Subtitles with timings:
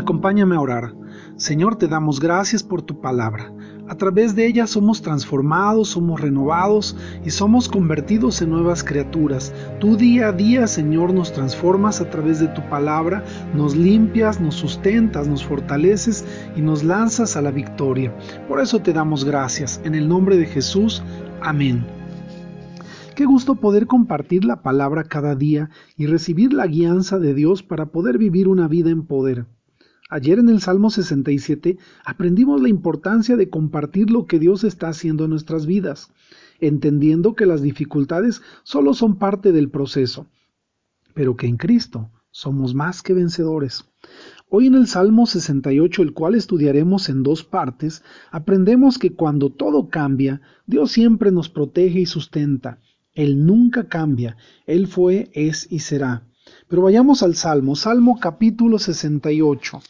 [0.00, 0.94] Acompáñame a orar.
[1.36, 3.52] Señor, te damos gracias por tu palabra.
[3.86, 9.52] A través de ella somos transformados, somos renovados y somos convertidos en nuevas criaturas.
[9.78, 13.22] Tú día a día, Señor, nos transformas a través de tu palabra,
[13.54, 16.24] nos limpias, nos sustentas, nos fortaleces
[16.56, 18.16] y nos lanzas a la victoria.
[18.48, 19.82] Por eso te damos gracias.
[19.84, 21.02] En el nombre de Jesús.
[21.42, 21.84] Amén.
[23.14, 27.92] Qué gusto poder compartir la palabra cada día y recibir la guianza de Dios para
[27.92, 29.44] poder vivir una vida en poder.
[30.12, 35.22] Ayer en el Salmo 67 aprendimos la importancia de compartir lo que Dios está haciendo
[35.22, 36.10] en nuestras vidas,
[36.58, 40.26] entendiendo que las dificultades solo son parte del proceso,
[41.14, 43.84] pero que en Cristo somos más que vencedores.
[44.48, 49.90] Hoy en el Salmo 68, el cual estudiaremos en dos partes, aprendemos que cuando todo
[49.90, 52.78] cambia, Dios siempre nos protege y sustenta.
[53.14, 56.24] Él nunca cambia, Él fue, es y será.
[56.66, 59.80] Pero vayamos al Salmo, Salmo capítulo 68.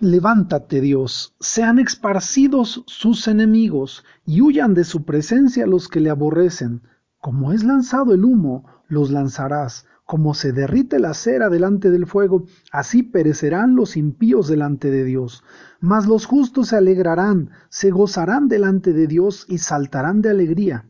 [0.00, 6.82] Levántate, Dios, sean esparcidos sus enemigos, y huyan de su presencia los que le aborrecen.
[7.20, 12.46] Como es lanzado el humo, los lanzarás, como se derrite la cera delante del fuego,
[12.72, 15.44] así perecerán los impíos delante de Dios.
[15.80, 20.86] Mas los justos se alegrarán, se gozarán delante de Dios y saltarán de alegría.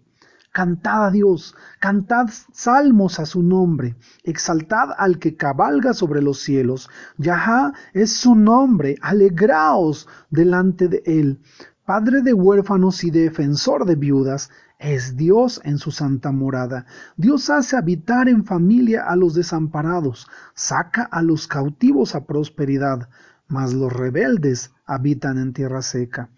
[0.55, 6.89] Cantad a Dios, cantad salmos a su nombre, exaltad al que cabalga sobre los cielos.
[7.19, 11.41] Yahá es su nombre, alegraos delante de él.
[11.85, 16.87] Padre de huérfanos y defensor de viudas, es Dios en su santa morada.
[17.17, 23.09] Dios hace habitar en familia a los desamparados, saca a los cautivos a prosperidad,
[23.49, 26.31] mas los rebeldes habitan en tierra seca.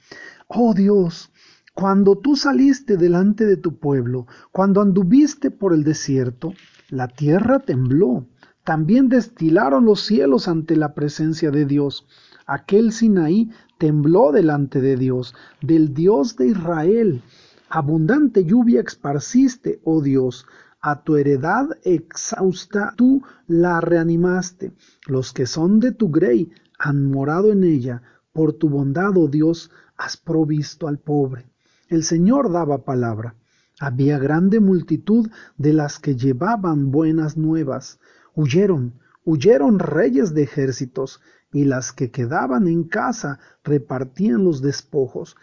[0.49, 1.31] Oh Dios,
[1.77, 6.55] cuando tú saliste delante de tu pueblo, cuando anduviste por el desierto,
[6.89, 8.27] la tierra tembló.
[8.65, 12.07] También destilaron los cielos ante la presencia de Dios.
[12.47, 17.23] Aquel Sinaí tembló delante de Dios, del Dios de Israel.
[17.69, 20.47] Abundante lluvia esparciste, oh Dios,
[20.81, 24.73] a tu heredad exhausta tú la reanimaste.
[25.07, 28.01] Los que son de tu grey han morado en ella.
[28.33, 31.51] Por tu bondad, oh Dios, has provisto al pobre.
[31.89, 33.37] El Señor daba palabra.
[33.79, 38.01] Había grande multitud de las que llevaban buenas nuevas.
[38.35, 41.21] Huyeron, huyeron reyes de ejércitos,
[41.53, 45.37] y las que quedaban en casa repartían los despojos.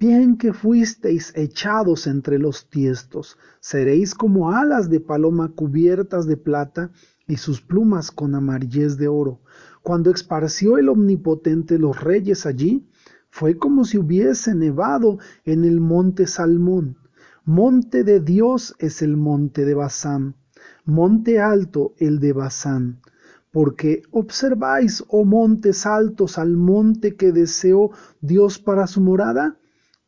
[0.00, 6.90] Bien que fuisteis echados entre los tiestos, seréis como alas de paloma cubiertas de plata
[7.28, 9.40] y sus plumas con amarillez de oro.
[9.82, 12.88] Cuando esparció el Omnipotente los reyes allí,
[13.36, 16.98] fue como si hubiese nevado en el monte Salmón.
[17.44, 20.36] Monte de Dios es el monte de Basán,
[20.84, 23.00] monte alto el de Basán.
[23.50, 27.90] Porque observáis, oh montes altos, al monte que deseó
[28.20, 29.56] Dios para su morada.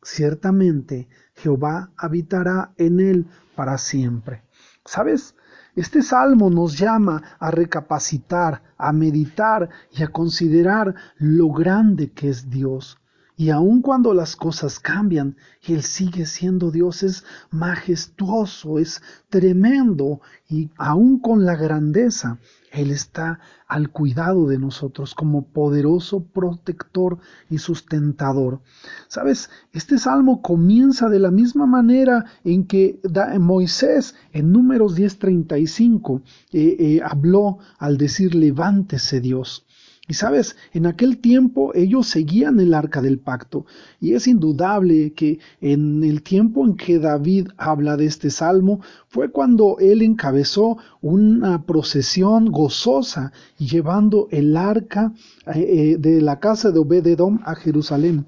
[0.01, 3.27] Ciertamente Jehová habitará en él
[3.57, 4.43] para siempre.
[4.85, 5.35] ¿Sabes?
[5.75, 12.49] Este salmo nos llama a recapacitar, a meditar y a considerar lo grande que es
[12.49, 12.97] Dios.
[13.39, 20.71] Y aun cuando las cosas cambian, Él sigue siendo Dios, es majestuoso, es tremendo, y
[20.75, 22.39] aun con la grandeza,
[22.71, 28.61] Él está al cuidado de nosotros como poderoso protector y sustentador.
[29.07, 32.99] Sabes, este salmo comienza de la misma manera en que
[33.39, 39.66] Moisés en números 10:35 eh, eh, habló al decir levántese Dios.
[40.09, 43.65] Y sabes, en aquel tiempo ellos seguían el arca del pacto,
[43.99, 48.79] y es indudable que en el tiempo en que David habla de este salmo
[49.09, 55.11] fue cuando él encabezó una procesión gozosa llevando el arca
[55.53, 58.25] eh, eh, de la casa de Obededom a Jerusalén.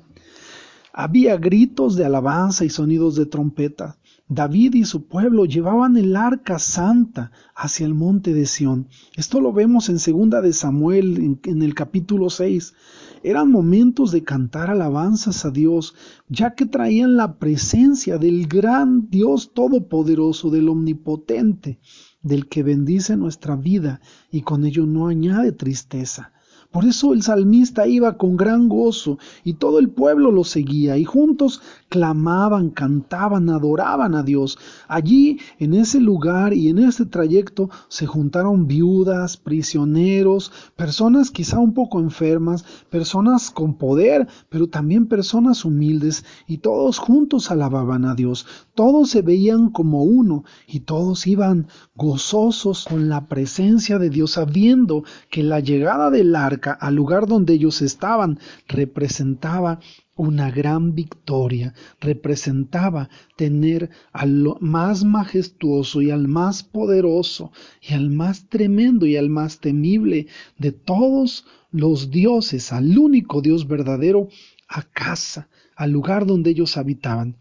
[0.92, 3.96] Había gritos de alabanza y sonidos de trompeta.
[4.32, 8.88] David y su pueblo llevaban el arca santa hacia el monte de Sión.
[9.16, 12.76] Esto lo vemos en segunda de Samuel en, en, el capítulo 6.
[13.24, 15.96] Eran momentos de cantar alabanzas a Dios,
[16.28, 21.80] ya que traían la presencia del gran Dios todopoderoso, del omnipotente,
[22.22, 24.00] del que bendice nuestra vida
[24.32, 26.34] y con ello no añade tristeza.
[26.72, 31.04] Por eso el salmista iba con gran gozo y todo el pueblo lo seguía y
[31.04, 34.60] juntos clamaban, cantaban, adoraban a Dios.
[34.88, 41.74] Allí, en ese lugar y en ese trayecto, se juntaron viudas, prisioneros, personas quizá un
[41.74, 48.46] poco enfermas, personas con poder, pero también personas humildes y todos juntos alababan a Dios.
[48.80, 55.04] Todos se veían como uno y todos iban gozosos con la presencia de Dios, sabiendo
[55.30, 58.40] que la llegada del arca al lugar donde ellos estaban
[58.70, 59.82] representaba
[60.16, 68.48] una gran victoria, representaba tener al más majestuoso y al más poderoso y al más
[68.48, 70.28] tremendo y al más temible
[70.58, 74.30] de todos los dioses, al único Dios verdadero,
[74.70, 77.36] a casa, al lugar donde ellos habitaban.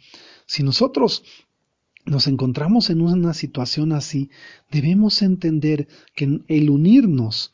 [0.49, 1.25] Si nosotros
[2.07, 4.31] nos encontramos en una situación así,
[4.71, 7.53] debemos entender que el unirnos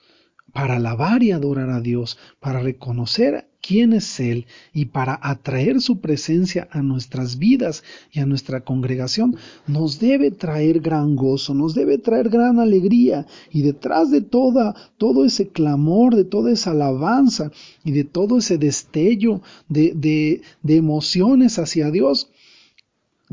[0.53, 6.01] para alabar y adorar a Dios, para reconocer quién es Él y para atraer su
[6.01, 7.83] presencia a nuestras vidas
[8.13, 9.37] y a nuestra congregación,
[9.67, 13.27] nos debe traer gran gozo, nos debe traer gran alegría.
[13.51, 17.51] Y detrás de toda, todo ese clamor, de toda esa alabanza
[17.83, 22.31] y de todo ese destello de, de, de emociones hacia Dios,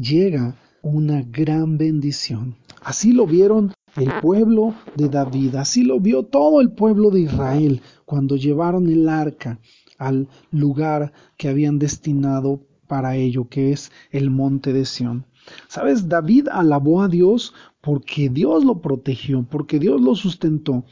[0.02, 2.56] llega una gran bendición.
[2.82, 7.82] Así lo vieron el pueblo de David, así lo vio todo el pueblo de Israel
[8.06, 9.60] cuando llevaron el arca
[9.98, 15.26] al lugar que habían destinado para ello, que es el monte de Sión.
[15.68, 20.86] Sabes, David alabó a Dios porque Dios lo protegió, porque Dios lo sustentó.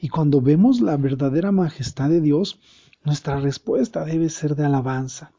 [0.00, 2.58] Y cuando vemos la verdadera majestad de Dios,
[3.04, 5.32] nuestra respuesta debe ser de alabanza.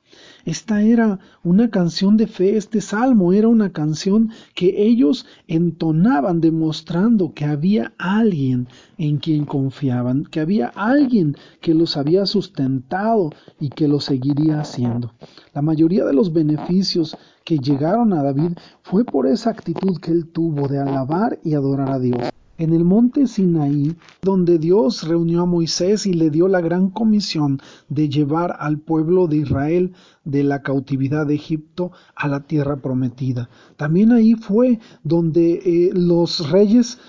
[0.45, 7.33] Esta era una canción de fe, este salmo era una canción que ellos entonaban demostrando
[7.33, 8.67] que había alguien
[8.97, 15.13] en quien confiaban, que había alguien que los había sustentado y que lo seguiría haciendo.
[15.53, 18.53] La mayoría de los beneficios que llegaron a David
[18.83, 22.83] fue por esa actitud que él tuvo de alabar y adorar a Dios en el
[22.83, 27.59] monte Sinaí, donde Dios reunió a Moisés y le dio la gran comisión
[27.89, 29.93] de llevar al pueblo de Israel
[30.23, 33.49] de la cautividad de Egipto a la tierra prometida.
[33.75, 36.99] También ahí fue donde eh, los reyes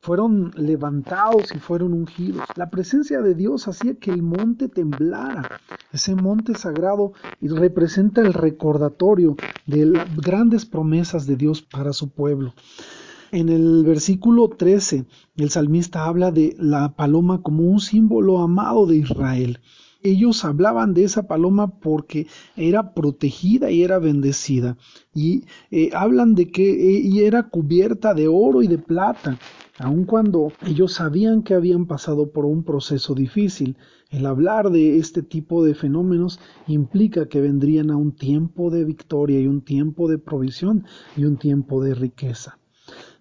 [0.00, 2.42] fueron levantados y fueron ungidos.
[2.56, 5.60] La presencia de Dios hacía que el monte temblara.
[5.92, 9.36] Ese monte sagrado representa el recordatorio
[9.66, 12.52] de las grandes promesas de Dios para su pueblo.
[13.34, 15.06] En el versículo 13,
[15.36, 19.60] el salmista habla de la paloma como un símbolo amado de Israel.
[20.02, 22.26] Ellos hablaban de esa paloma porque
[22.56, 24.76] era protegida y era bendecida.
[25.14, 29.38] Y eh, hablan de que eh, era cubierta de oro y de plata,
[29.78, 33.78] aun cuando ellos sabían que habían pasado por un proceso difícil.
[34.10, 39.40] El hablar de este tipo de fenómenos implica que vendrían a un tiempo de victoria
[39.40, 40.84] y un tiempo de provisión
[41.16, 42.58] y un tiempo de riqueza.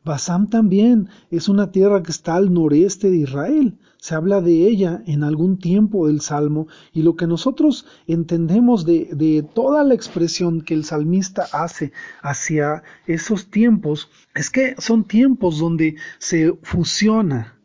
[0.03, 3.77] Basán también es una tierra que está al noreste de Israel.
[3.97, 9.09] Se habla de ella en algún tiempo del Salmo y lo que nosotros entendemos de,
[9.13, 11.91] de toda la expresión que el salmista hace
[12.23, 17.59] hacia esos tiempos es que son tiempos donde se fusiona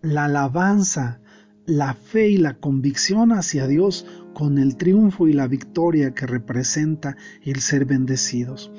[0.00, 1.20] la alabanza,
[1.66, 7.18] la fe y la convicción hacia Dios con el triunfo y la victoria que representa
[7.44, 8.72] el ser bendecidos.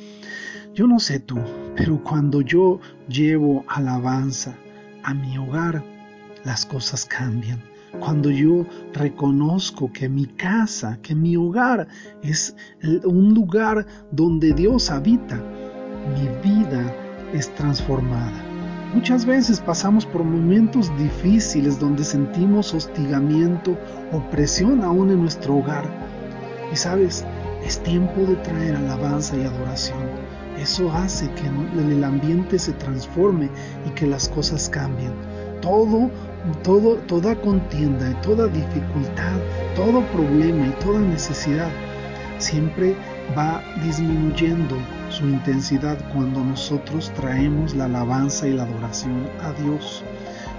[0.76, 1.38] Yo no sé tú,
[1.76, 4.56] pero cuando yo llevo alabanza
[5.04, 5.84] a mi hogar,
[6.46, 7.62] las cosas cambian.
[8.00, 11.88] Cuando yo reconozco que mi casa, que mi hogar
[12.24, 12.56] es
[13.04, 15.40] un lugar donde Dios habita,
[16.16, 16.92] mi vida
[17.34, 18.42] es transformada.
[18.96, 23.78] Muchas veces pasamos por momentos difíciles donde sentimos hostigamiento,
[24.12, 25.88] opresión aún en nuestro hogar.
[26.72, 27.24] Y sabes,
[27.64, 31.48] es tiempo de traer alabanza y adoración eso hace que
[31.80, 33.50] el ambiente se transforme
[33.88, 35.14] y que las cosas cambien.
[35.62, 36.10] Todo,
[36.64, 39.38] todo, toda contienda y toda dificultad,
[39.76, 41.70] todo problema y toda necesidad
[42.38, 42.96] siempre
[43.38, 44.76] va disminuyendo
[45.10, 50.04] su intensidad cuando nosotros traemos la alabanza y la adoración a Dios.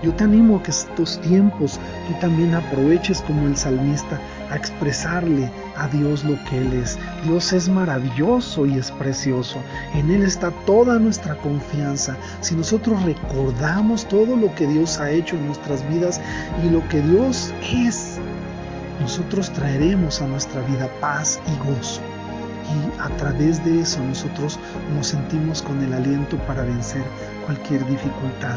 [0.02, 4.20] Yo te animo a que estos tiempos tú también aproveches como el salmista
[4.54, 6.96] a expresarle a Dios lo que Él es.
[7.24, 9.58] Dios es maravilloso y es precioso.
[9.94, 12.16] En Él está toda nuestra confianza.
[12.40, 16.20] Si nosotros recordamos todo lo que Dios ha hecho en nuestras vidas
[16.64, 18.18] y lo que Dios es,
[19.00, 22.00] nosotros traeremos a nuestra vida paz y gozo.
[22.64, 24.58] Y a través de eso nosotros
[24.94, 27.02] nos sentimos con el aliento para vencer
[27.44, 28.56] cualquier dificultad.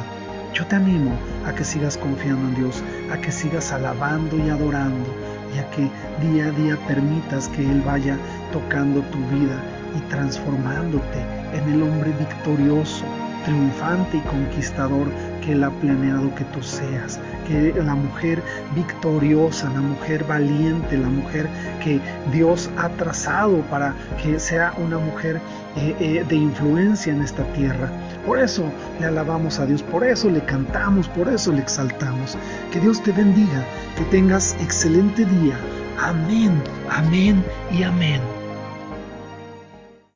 [0.53, 1.11] Yo te animo
[1.45, 5.26] a que sigas confiando en Dios, a que sigas alabando y adorando
[5.71, 5.89] que
[6.25, 8.17] día a día permitas que Él vaya
[8.51, 9.61] tocando tu vida
[9.95, 11.19] y transformándote
[11.53, 13.05] en el hombre victorioso,
[13.45, 15.07] triunfante y conquistador
[15.41, 18.43] que Él ha planeado que tú seas, que la mujer
[18.75, 21.47] victoriosa, la mujer valiente, la mujer
[21.83, 25.39] que Dios ha trazado para que sea una mujer
[25.77, 27.89] eh, eh, de influencia en esta tierra.
[28.25, 28.63] Por eso
[28.99, 32.37] le alabamos a Dios, por eso le cantamos, por eso le exaltamos.
[32.73, 33.63] Que Dios te bendiga,
[33.97, 35.59] que tengas excelente día.
[35.99, 38.36] Amén, amén y amén.